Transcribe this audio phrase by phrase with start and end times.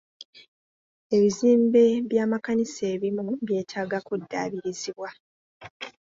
[1.15, 5.09] Ebizimbe by'amakanisa ebimu byetaaga kuddaabirizibwa.